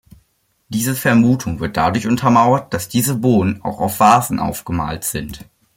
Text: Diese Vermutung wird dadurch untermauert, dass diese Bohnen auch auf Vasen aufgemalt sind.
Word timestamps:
Diese 0.69 0.95
Vermutung 0.95 1.59
wird 1.59 1.77
dadurch 1.77 2.07
untermauert, 2.07 2.73
dass 2.73 2.89
diese 2.89 3.13
Bohnen 3.17 3.61
auch 3.61 3.79
auf 3.79 3.99
Vasen 3.99 4.39
aufgemalt 4.39 5.03
sind. 5.03 5.45